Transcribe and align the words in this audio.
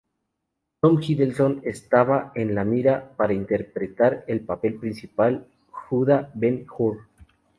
Tom 0.81 0.97
Hiddleston 0.99 1.61
estaba 1.63 2.31
en 2.33 2.55
la 2.55 2.65
mira 2.65 3.13
para 3.15 3.33
interpretar 3.35 4.23
el 4.25 4.41
papel 4.43 4.79
principal, 4.79 5.45
Judá 5.69 6.31
Ben-Hur. 6.33 7.05